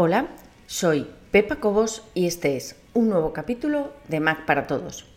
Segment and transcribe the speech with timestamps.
[0.00, 0.28] Hola,
[0.68, 5.08] soy Pepa Cobos y este es un nuevo capítulo de Mac para Todos.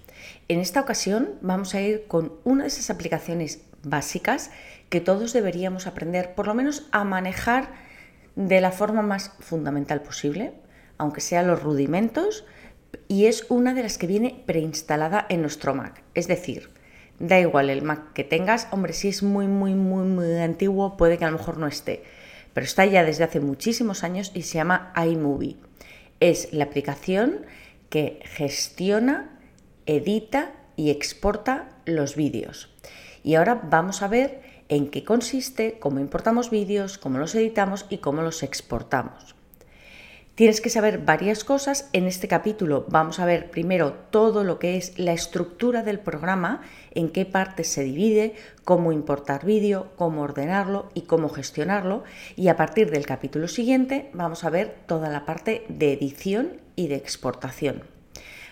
[0.47, 4.49] En esta ocasión vamos a ir con una de esas aplicaciones básicas
[4.89, 7.69] que todos deberíamos aprender por lo menos a manejar
[8.35, 10.51] de la forma más fundamental posible,
[10.97, 12.43] aunque sean los rudimentos,
[13.07, 16.01] y es una de las que viene preinstalada en nuestro Mac.
[16.15, 16.71] Es decir,
[17.19, 21.19] da igual el Mac que tengas, hombre, si es muy, muy, muy, muy antiguo, puede
[21.19, 22.01] que a lo mejor no esté,
[22.53, 25.57] pero está ya desde hace muchísimos años y se llama iMovie.
[26.19, 27.45] Es la aplicación
[27.89, 29.39] que gestiona,
[29.85, 32.69] edita y exporta los vídeos.
[33.23, 37.97] Y ahora vamos a ver en qué consiste, cómo importamos vídeos, cómo los editamos y
[37.97, 39.35] cómo los exportamos.
[40.35, 41.89] Tienes que saber varias cosas.
[41.91, 46.61] En este capítulo vamos a ver primero todo lo que es la estructura del programa,
[46.91, 52.05] en qué partes se divide, cómo importar vídeo, cómo ordenarlo y cómo gestionarlo.
[52.37, 56.87] Y a partir del capítulo siguiente vamos a ver toda la parte de edición y
[56.87, 57.83] de exportación.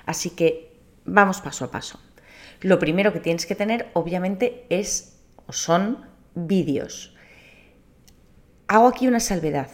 [0.06, 0.74] Así que
[1.06, 1.98] vamos paso a paso.
[2.60, 7.16] Lo primero que tienes que tener obviamente es o son vídeos.
[8.68, 9.70] Hago aquí una salvedad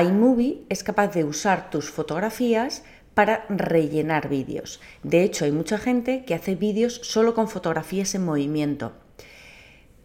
[0.00, 4.80] iMovie es capaz de usar tus fotografías para rellenar vídeos.
[5.02, 8.92] De hecho, hay mucha gente que hace vídeos solo con fotografías en movimiento.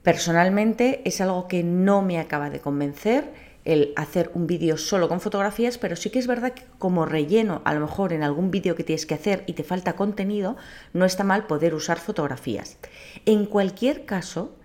[0.02, 3.34] Personalmente es algo que no me acaba de convencer
[3.66, 7.62] el hacer un vídeo solo con fotografías, pero sí que es verdad que como relleno,
[7.66, 10.58] a lo mejor en algún vídeo que tienes que hacer y te falta contenido,
[10.94, 12.78] no está mal poder usar fotografías.
[13.26, 14.56] En cualquier caso,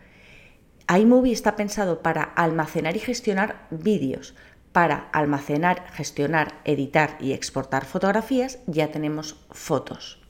[0.88, 4.34] iMovie está pensado para almacenar y gestionar vídeos,
[4.76, 10.20] para almacenar, gestionar, editar y exportar fotografías, ya tenemos fotos.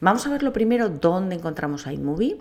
[0.00, 2.40] Vamos a ver lo primero dónde encontramos iMovie.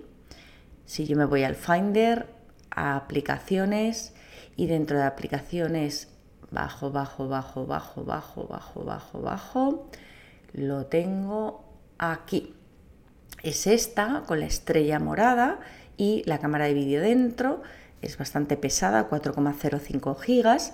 [0.86, 2.28] Si yo me voy al Finder,
[2.72, 4.14] a aplicaciones
[4.56, 6.08] y dentro de aplicaciones
[6.50, 9.90] bajo, bajo, bajo, bajo, bajo, bajo, bajo, bajo,
[10.54, 11.66] lo tengo
[11.98, 12.56] aquí.
[13.42, 15.60] Es esta con la estrella morada
[15.98, 17.64] y la cámara de vídeo dentro.
[18.02, 20.74] Es bastante pesada, 4,05 gigas